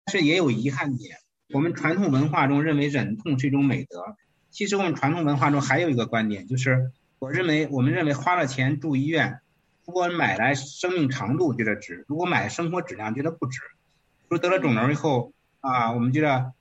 [0.04, 1.16] 但是也有遗憾点。
[1.52, 4.16] 我们传统文化中认为忍痛是一种美德，
[4.50, 9.38] 其实我们传统文化中还有一个观点，就是我认为我们认为花了钱住医院，
[9.84, 13.60] 如果买来生命长度觉得值，如果买生活质量觉得不值。
[14.28, 16.52] 说得了肿瘤以后啊，我们觉得，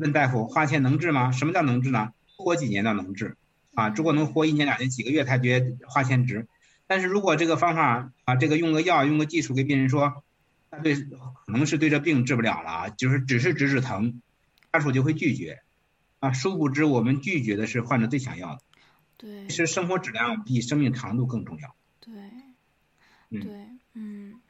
[0.00, 1.30] 问大夫花钱能治吗？
[1.30, 2.12] 什么叫能治呢？
[2.38, 3.36] 活几年都能治，
[3.74, 6.46] 啊，如果能活一年两年几个月，他觉得花钱值。
[6.86, 10.24] 但是如果这个方法啊，这个用个药用个技术给病人说，
[10.72, 14.22] 他对可能是对这病治不了了，就是只是止止疼，
[14.72, 15.60] 家属就会拒绝，
[16.18, 18.62] 啊，殊不知我们拒绝的是患者最想要的。
[19.18, 21.76] 对，其实生活质量比生命长度更重要。
[22.00, 24.40] 对，对，嗯，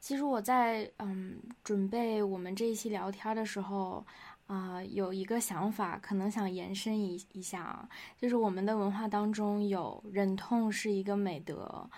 [0.00, 4.04] 其实我在嗯准备我们这一期聊天的时候，
[4.48, 11.88] 啊，有一个想法，可能想延伸一一下啊，就是我们的文化当中有忍痛是一个美德，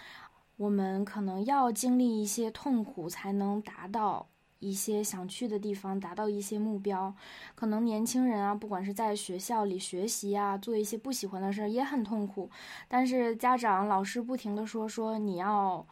[0.56, 4.26] 我们可能要经历一些痛苦才能达到。
[4.60, 7.14] 一些想去的地方，达到一些目标，
[7.54, 12.50] 可能年轻人啊，不管是在学校里学习啊，做一些不喜欢的事儿也很痛苦，
[12.88, 15.86] 但是家长、老师不停的说说你要。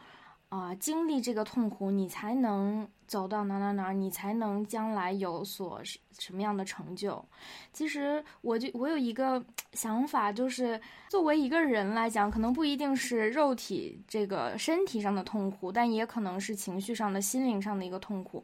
[0.53, 5.81] 啊，经历这个痛苦，你才能走到哪哪哪，你才能将来有所
[6.19, 7.25] 什么样的成就。
[7.71, 18.43] 其实，我就我有一个想法，就是作为一个人来讲，可能不一定是肉体这个身体上的痛苦，但也可能是情绪上的、心灵上的一个痛苦。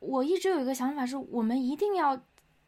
[0.00, 2.20] 我一直有一个想法，是我们一定要。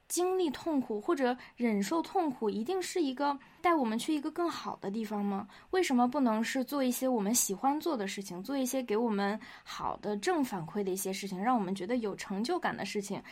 [0.09, 5.47] 经历痛苦或者忍受痛苦，一定是一个带我们去一个更好的地方吗？
[5.71, 13.23] 为什么不能是做一些我们喜欢做的事情，做一些给我们好的正反馈的一些事情，让我们觉得有成就感的事情，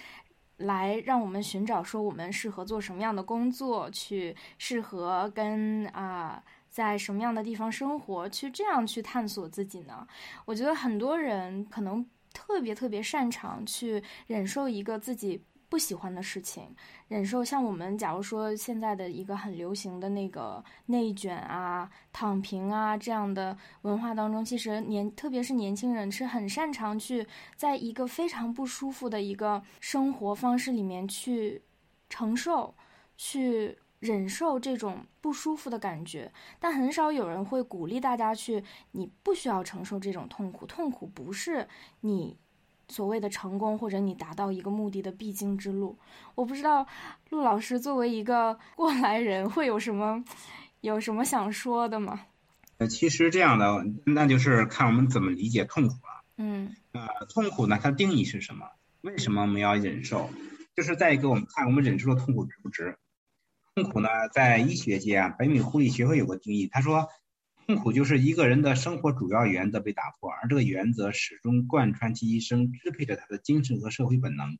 [0.58, 10.06] 来让我们寻找说我们适合做什么样的工作，去适合跟啊在什么样的地方生活，去这样去探索自己呢？
[10.44, 15.42] 我觉得很多人可能特别特别擅长去忍受一个自己。
[15.68, 16.74] 不喜欢的事情，
[17.08, 27.26] 忍受像我们假如说现在的一个很流行的那个内卷啊、躺平啊这样的文化当中，其实年特别是年轻人是很擅长去
[27.56, 31.62] 在一个非常不舒服的一个生活方式里面去
[32.08, 32.74] 承受、
[33.16, 41.66] 去忍受这种不舒服的感觉，但很少有人会鼓励大家去，你不需要承受这种痛苦，痛苦不是
[42.02, 42.36] 你。
[42.88, 45.98] 所谓的成功，或者你达到一个目的的必经之路，
[46.34, 46.86] 我不知道
[47.30, 50.24] 陆老师作为一个过来人会有什么
[50.80, 52.20] 有什么想说的吗？
[52.78, 56.24] 呃，其实这样的，那就是看我们怎么理解痛苦了。
[56.36, 58.66] 嗯，呃，痛苦呢，它定义是什么？
[59.00, 60.30] 为什么我们要忍受？
[60.76, 62.96] 就是再一个，我们看我们忍受的痛苦值不值？
[63.74, 67.08] 痛苦呢，在医学界啊，北美护理学会有个定义，他说。
[67.66, 74.56] 痛苦就是一个人的生活主要原则被打破，而这个原则始终贯穿其一生，支配着他的精神和社会本能。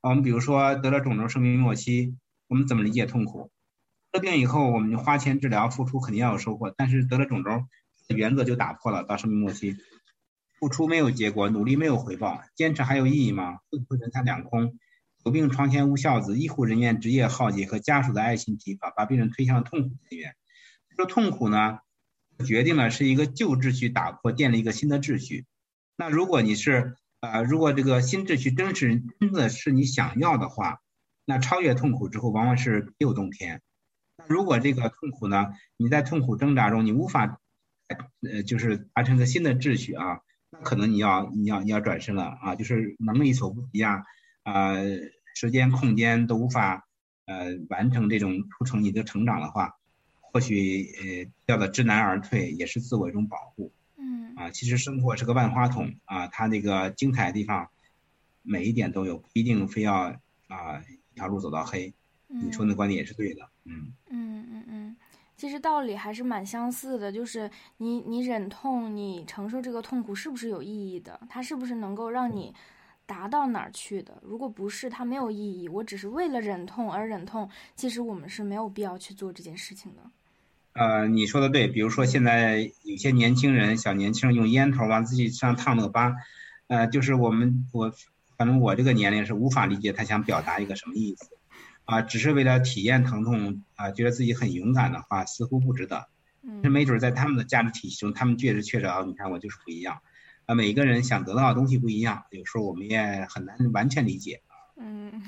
[0.00, 2.16] 我们比如说得了肿瘤，生命末期，
[2.48, 3.50] 我们怎么理解痛苦？
[4.10, 7.66] 得病以后，我们花钱治疗，付出肯定要有收获，但是得了肿瘤，
[8.08, 9.04] 原则就打破了。
[9.04, 9.76] 到生命末期，
[10.58, 13.58] 付出没有结果，努力没有回报，坚持还有意义吗？
[13.70, 14.78] 会不会人财两空？
[15.22, 20.34] 久病床前无孝子，医护人员职业耗竭和家属的爱心疲乏，把病人推向痛苦边缘。
[20.96, 21.80] 说痛苦呢？
[22.44, 25.44] 决定了是一个旧秩序打破，建立一个新的秩序。
[25.96, 30.80] 那如果你是呃，如果这个新秩序真是真的是你想要的话，
[31.24, 33.62] 那超越痛苦之后，往往是别有洞天。
[34.16, 37.40] 那如果这个痛苦呢，你在痛苦挣扎中，你无法
[38.20, 40.20] 呃，就是达成个新的秩序啊，
[40.50, 44.02] 那可能你要你要你要转身了啊，就是能力所不及啊，
[44.42, 44.74] 啊，
[45.34, 46.86] 时间空间都无法
[47.26, 49.74] 呃完成这种促成你的成长的话。
[50.34, 57.70] 或许呃叫的知难而退也是自我一种保护，嗯啊，其实生活是个万花筒啊，它那个精彩的地方
[58.42, 60.12] 每一点都有，不一定非要
[60.48, 61.94] 啊一条路走到黑。
[62.26, 64.96] 你说那观点也是对的，嗯嗯嗯嗯，
[65.36, 71.20] 其实道理还是蛮相似的，就是你你忍痛，你承受这个痛苦是不是有意义的？
[71.30, 72.52] 它是不是能够让你
[73.06, 74.20] 达到哪儿去的？
[74.20, 75.68] 如果不是，它没有意义。
[75.68, 80.02] 我只是为了忍痛而忍痛，其实我们是没有必要去做这件事情的。
[80.74, 86.16] 呃，你说的对，比如说现在有些年轻人，小年轻人用烟头往自己身上烫那个疤，
[86.66, 87.92] 呃，就是我们我
[88.36, 91.28] 反正我这个年龄是无法理解他想表达一个什么意思，
[91.84, 96.08] 啊，只是为了体验疼痛啊，觉得自己很勇敢的话，似乎不值得。
[96.42, 100.00] 嗯，没准在他们的价值体系中，他们确实确实啊，你看我就是不一样，
[100.46, 104.42] 啊，每个人想得到的东西不一样，有时候我们也很难完全理解。
[104.76, 105.22] 嗯，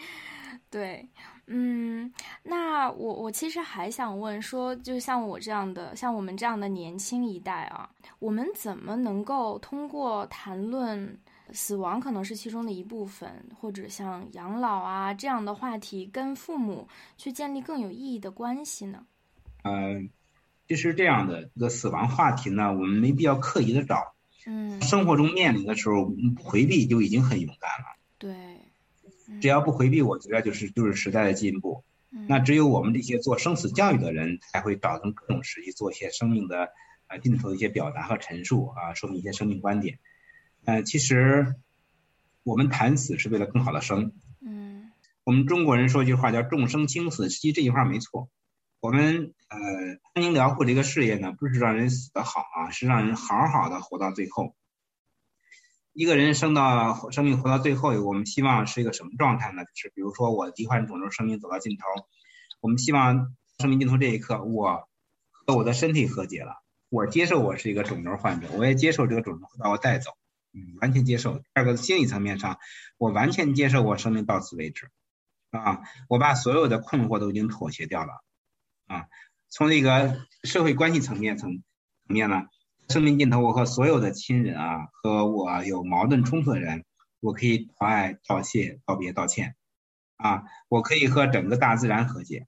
[0.70, 1.10] 对。
[1.50, 7.88] 嗯，那我我其实还想问说，就像我这样的，像我们这样的年轻一代啊，
[8.18, 11.18] 我们怎么能够通过谈论
[11.52, 16.86] 死亡可能是其中的一部分，或者像养老啊这样的话题，跟父母
[17.16, 19.06] 去建立更有意义的关系呢？
[19.62, 20.10] 嗯，
[20.68, 24.14] 其实这样的这个死亡话题呢，我们没必要刻意的找。
[24.46, 27.96] 嗯，生活中面临的时候，回避就已经很勇敢了。
[28.18, 28.57] 对，
[29.40, 31.84] 只要不回避，我觉得就是就是时代的进步。
[32.26, 36.70] 那只有我们这些做生死教育的人，才会找到各种时机做一些生命的
[37.06, 39.98] 啊尽头的一些表达和陈述啊，说明一些生命观点。
[40.64, 41.54] 呃，其实
[42.44, 44.12] 我们谈死是为了更好的生。
[44.40, 44.90] 嗯，
[45.24, 48.30] 我们中国人说一句话叫“众生轻死”，其实这句话没错。
[48.80, 49.58] 我们呃
[50.14, 54.54] 安宁疗护这个事业呢，不是让人死得好啊，是让人好好的活到最后。
[55.92, 59.64] 一个人生到生命活到最后，我们希望是一个什么状态呢？
[59.64, 61.84] 就是比如说我罹患肿瘤，生命走到尽头，
[62.60, 64.88] 我们希望生命尽头这一刻，我
[65.30, 70.12] 和我的身体和解了，我接受我是一个肿瘤患者，我也接受这个肿瘤会把我带走，
[70.52, 71.38] 嗯，完全接受。
[71.38, 72.58] 第二个心理层面上，
[72.96, 74.90] 我完全接受我生命到此为止，
[75.50, 78.22] 啊，我把所有的困惑都已经妥协掉了，
[78.86, 79.06] 啊，
[79.48, 81.50] 从那个社会关系层面层
[82.06, 82.44] 层面呢？
[82.88, 86.86] 生命尽头，我和所有的亲人啊，和我有矛盾冲突的人，
[87.20, 89.56] 我可以道爱、道谢、道别、道歉，
[90.16, 92.46] 啊，我可以和整个大自然和解。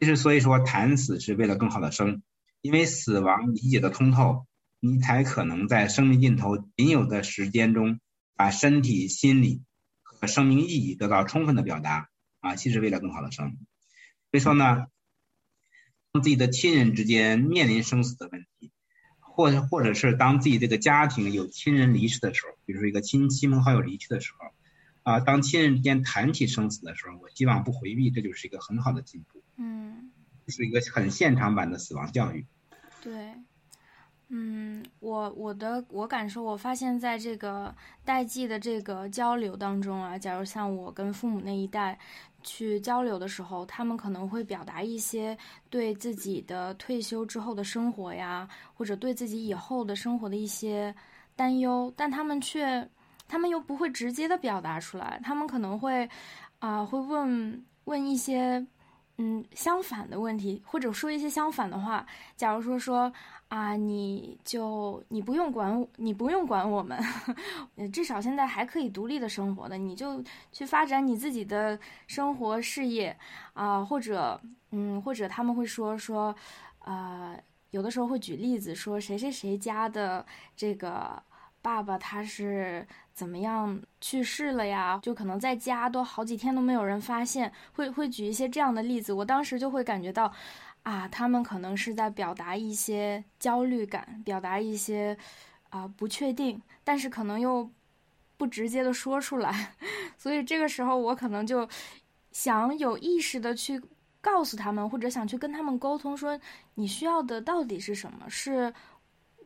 [0.00, 2.22] 其实，所以说谈死是为了更好的生，
[2.62, 4.46] 因为死亡理解的通透，
[4.80, 8.00] 你才可能在生命尽头仅有的时间中，
[8.34, 9.62] 把身体、心理
[10.02, 12.08] 和生命意义得到充分的表达。
[12.40, 13.56] 啊，其实为了更好的生。
[14.30, 14.86] 所以说呢，
[16.12, 18.72] 自己的亲人之间面临生死的问题。
[19.34, 24.52] 或者或者是当自己这个家庭有亲人离世的时候，比如说一个亲亲朋好友离去的时候，
[25.02, 29.42] 啊，当亲人之间谈起生死的时候，我希望不回避，这就是一个很好的进步。
[29.56, 30.12] 嗯，
[30.46, 32.46] 是一个很现场版的死亡教育。
[33.02, 33.34] 对，
[34.28, 41.98] 嗯，我我的我感受，我发现在这个代际的这个交流当中啊，假如像我跟父母那一代。
[42.46, 45.34] 去交流的时候，他们可能会表达一些
[45.70, 50.94] 对自己的退休之后的生活呀，或者对自己以后的生活的一些
[51.34, 52.86] 担忧，但他们却，
[53.26, 56.06] 他们又不会直接的表达出来，他们可能会，
[56.58, 58.62] 啊，会问问一些，
[59.18, 62.06] 嗯，相反的问题，或者说一些相反的话，
[62.36, 63.12] 假如说说。
[63.48, 66.98] 啊，你就你不用管，你不用管我们，
[67.92, 73.16] 至少现在还可以独立的生活的，你就去发展你自己的生活事业
[73.52, 74.40] 啊，或者
[74.72, 76.34] 嗯，或者他们会说说，
[76.80, 77.38] 呃，
[77.70, 81.22] 有的时候会举例子说谁谁谁家的这个
[81.64, 90.30] 爸爸他是怎么样去世了呀，就可能在家都好几天都没有人发现，会会举一些这样的例子，我当时就会感觉到。
[90.84, 95.16] 啊，他们可能是在表达一些焦虑感，表达一些
[95.70, 97.70] 啊不确定，但是可能又
[98.36, 99.72] 不直接的说出来，
[100.18, 101.66] 所以这个时候我可能就
[102.32, 103.80] 想有意识的去
[104.20, 106.38] 告诉他们，或者想去跟他们沟通，说
[106.74, 108.28] 你需要的到底是什么？
[108.28, 108.70] 是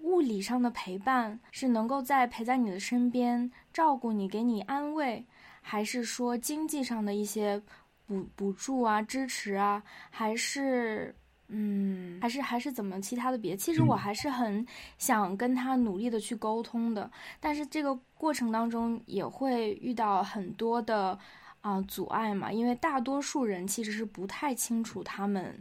[0.08, 5.24] 物理上的陪伴，是能够在陪在你的身边照顾你，给你安慰，
[5.60, 7.62] 还是说经济上的一些
[8.06, 11.14] 补补助啊、支持啊，还是？
[11.50, 14.66] 嗯，还是还是怎么其他的别，其实我还是很
[14.98, 21.18] 想跟他努力的去沟通的，但是这个过程当中也会遇到很多的
[21.62, 25.58] 啊阻碍嘛，因为大多数人其实是不太清楚他们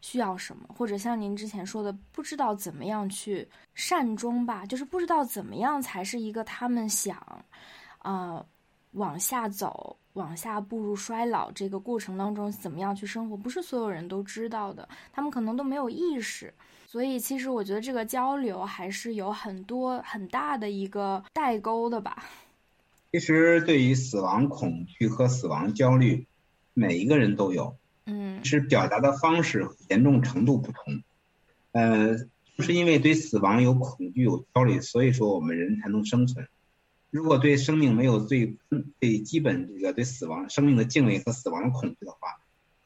[0.00, 7.16] 需要什么，或者像您之前说的，不知道怎么样去善终吧，就是不知道怎么样才是一个他们想
[7.98, 8.44] 啊
[8.92, 9.96] 往下走。
[10.16, 16.50] 往下步入衰老这个过程当中，怎么样去生活，不是所有人都知道的，他们可能都没有意识。
[16.86, 22.24] 所以，其实我觉得这个交流还是有很多很大的一个代沟的吧。
[23.12, 26.26] 其实，对于死亡恐惧和死亡焦虑，
[26.72, 27.76] 每一个人都有，
[28.06, 31.02] 嗯，是表达的方式严重程度不同。
[31.72, 32.16] 呃，
[32.58, 36.48] 是因为对死亡有恐惧、有焦虑，所以说我们人才能生存。
[37.10, 38.56] 如果对生命没有最
[39.00, 42.18] 最基本这个对死亡生命的敬畏和死亡的恐惧的话，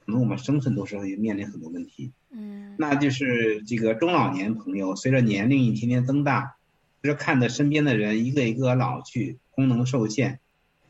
[0.04, 2.12] 可能我们生存都是会面临很多问题。
[2.30, 6.56] 嗯，那就是这个中老年朋友随着年龄一天天增大，
[7.02, 10.38] 就是看着身边的人一个一个老去，功能受限，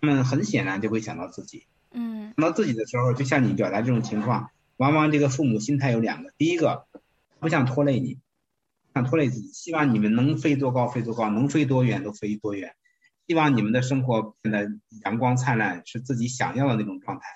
[0.01, 1.64] 他们很显然就会想到自己。
[1.93, 6.86] 嗯，想到自己的时候，就像你表达这种情况，往往这个父母心态有两个：第一个，
[7.38, 8.18] 不想拖累你，
[8.95, 12.74] 想拖累自己，希望你们能飞多高飞多高，能飞多远都飞多远。
[13.26, 14.68] 希望你们的生活变得
[15.05, 17.26] 阳光灿烂，是自己想要的那种状态，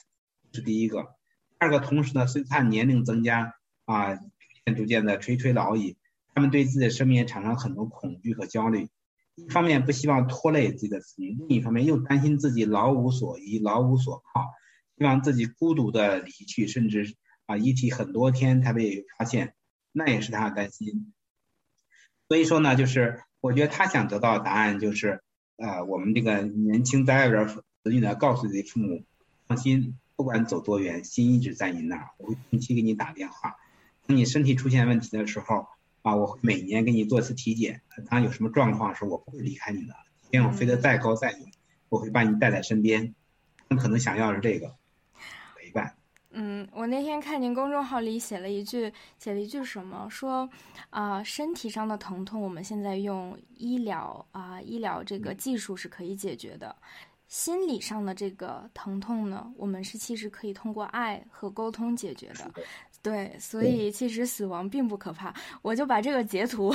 [0.52, 1.02] 是第一个。
[1.02, 4.22] 第二个，同时呢，随着他年龄增加啊，逐
[4.66, 5.96] 渐逐渐的垂垂老矣，
[6.34, 8.88] 他们对自己的生命产生很多恐惧和焦虑。
[9.34, 14.52] 一方面不希望拖累自己的子女，另一方面又担心自己老无所依、老无所靠，
[14.96, 17.14] 希望自己孤独的离去，甚至
[17.46, 19.54] 啊遗体很多天才被发现。
[19.96, 21.12] 那也是他的担心。
[22.28, 25.20] 所以说呢，就是我觉得他想得到的答案就是，
[25.56, 29.04] 呃，我们这个年轻在外边子女呢，告诉自己父母，
[29.46, 33.56] 放心，不管走多远，心一直在你那儿，我会定期给你打电话。
[34.06, 35.66] 当你身体出现问题的时候，
[36.04, 37.80] 啊，我每年给你做一次体检。
[38.10, 39.94] 当有什么状况时，我不会离开你的。
[40.30, 41.40] 天我飞得再高再远，
[41.88, 43.14] 我会把你带在身边。
[43.66, 44.76] 他们可能想要的是这个
[45.56, 45.96] 陪伴。
[46.28, 50.06] 嗯，我那天看您公众号里写了一句，写了一句什么？
[50.10, 50.46] 说
[50.90, 56.76] 啊，身体上的疼痛，我们现在用医疗啊，医疗这个技术是可以解决的。
[57.28, 62.52] 心理上的这个疼痛呢，我们是其实可以通过爱和沟通解决的。
[63.04, 65.32] 对，所以其实死亡并不可怕。
[65.62, 66.74] 我就把这个截图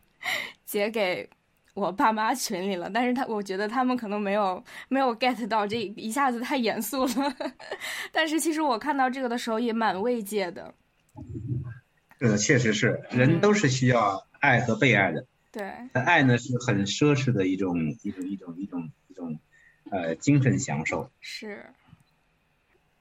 [0.66, 1.26] 截给。
[1.72, 7.36] 我爸妈群里了，但是他我觉得他们可能没有没有 get 到这一下子太严肃了，
[8.10, 10.74] 但是其实我看到这个的时候也蛮慰藉的。
[12.18, 15.24] 呃，确实是，人都是需要爱和被爱的。
[15.52, 15.62] 对，
[15.94, 19.38] 爱呢是很奢侈的一种一种一种一种一种
[19.92, 21.08] 呃精神享受。
[21.20, 21.64] 是。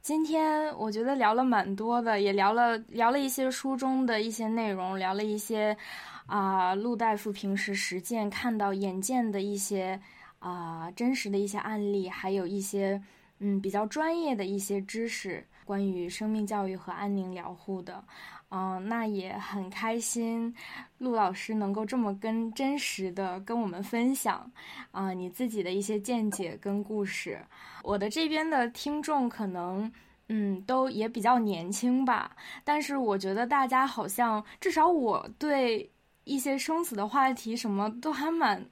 [0.09, 5.77] 今天我觉得聊了蛮多的，也聊了聊了一些书中的一些内容，聊了一些。
[6.25, 9.99] 啊，陆大夫平时实践看到、眼见的一些
[10.39, 12.99] 啊真实的一些案例，还有一些
[13.37, 18.03] 嗯比较专业的一些知识，关于生命教育和安宁疗护的，
[18.49, 20.53] 嗯，那也很开心，
[20.97, 24.51] 陆老师能够这么跟真实的跟我们分享
[24.91, 27.39] 啊你自己的一些见解跟故事。
[27.83, 29.91] 我的这边的听众可能
[30.27, 35.89] 嗯都也比较年轻吧，但是我觉得大家好像至少我对。
[36.25, 38.63] 一些生死的话题，什么都还蛮，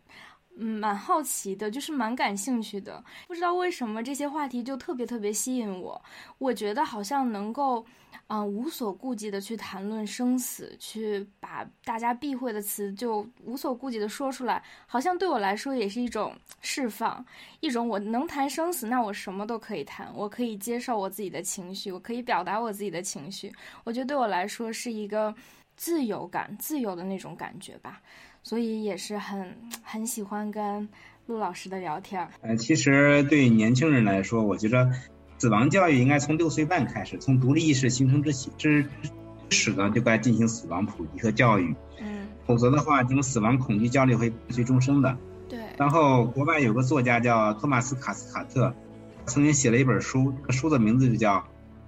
[0.59, 3.03] 嗯，蛮好奇的，就是蛮感兴趣的。
[3.27, 6.01] 不知道为什么这些话题就特别特别吸引我。
[6.37, 7.85] 我觉得好像能够，
[8.27, 17.23] 嗯，无所顾忌的去谈论生死，去把大家避讳的词就无所顾忌的说出来，好像对我来说也是一种释放，
[17.59, 23.53] 一种我能谈生死，那我什么都可以谈，我可以接受我自己的情绪，我可以表达我自己的情绪。
[23.83, 25.33] 我觉得对我来说是一个。
[25.79, 28.01] 自由感，自由的那种感觉吧，
[28.47, 29.45] 所以也是很
[29.83, 30.87] 很喜欢跟
[31.25, 32.29] 陆老师的聊天儿。
[32.39, 34.89] 呃，其实对年轻人来说，我觉得
[35.37, 38.85] 死亡教育应该从六岁半开始，从独立意识形成之起之
[39.49, 41.75] 始呢，就该进行死亡普及和教育。
[41.99, 45.17] 嗯，否则的话，这种死亡恐惧焦虑会伴随终生的。
[45.49, 45.59] 对。
[45.77, 48.73] 然后，国外有个作家叫托马斯卡斯卡特，
[49.25, 51.35] 曾经写了一本书，书的名字就叫《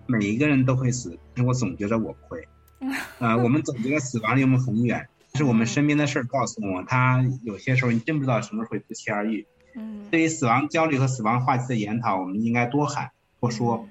[0.08, 2.46] 每一个人都会死》，但是我总觉得我不会。
[3.18, 9.48] 啊，我们总觉得死亡离我们很远，但是我们身边的事儿告诉我，他有些时候你真不知道什么时候会不期而遇。
[9.74, 13.88] 嗯，对于死亡焦虑和死亡话题的研讨，我们应该多喊多说，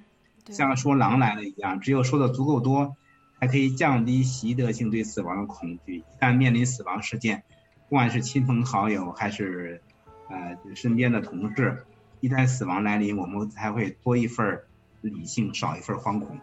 [0.51, 2.95] 像说狼来了一样，只有说的足够多，
[3.41, 5.97] 才可以降低习得性对死亡的恐惧。
[5.97, 7.45] 一旦面临死亡事件，
[7.89, 9.81] 不管是亲朋好友还是
[10.29, 11.87] 呃身边的同事，
[12.21, 14.61] 一旦死亡来临，我们才会多一份
[15.01, 16.39] 理性，少一份惶恐。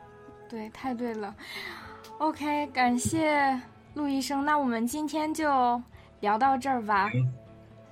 [0.50, 1.36] 对，太对了。
[2.18, 3.60] OK，感谢
[3.96, 4.46] 陆医生。
[4.46, 5.82] 那我们今天就
[6.20, 7.10] 聊到这儿吧。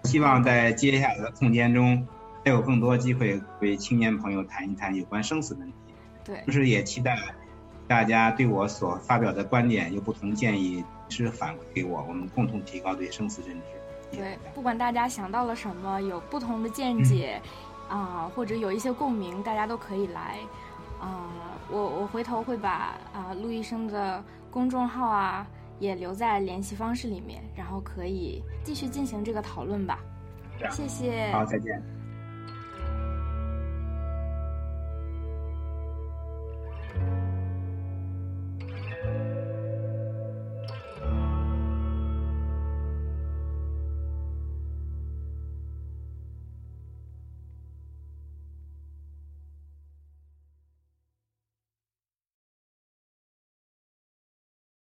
[0.04, 2.06] 希望在接下来的空间中，
[2.44, 5.74] 还有更多机会为青年朋友谈一谈有关生死问题。
[6.24, 7.18] 对，同时也期待
[7.88, 14.18] 大家对我所发表的观点有不同建议，是反馈给我，我们共同提高对生死认知。
[14.18, 17.42] 对，不管大家想到了什么，有不同的见解，
[17.90, 20.38] 啊，或者有一些共鸣，大家都可以来。
[21.00, 21.32] 啊，
[21.70, 25.48] 我我回头会把啊陆医生的公众号啊
[25.80, 30.00] 也留在联系方式里面，然后可以继续进行这个讨论吧。
[30.72, 31.32] 谢谢。
[31.32, 31.82] 好，再见。